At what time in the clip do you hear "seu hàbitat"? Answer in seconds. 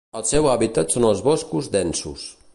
0.29-0.95